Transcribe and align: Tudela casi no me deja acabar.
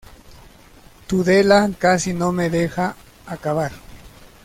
Tudela 1.07 1.69
casi 1.77 2.11
no 2.15 2.31
me 2.31 2.49
deja 2.49 2.95
acabar. 3.27 3.71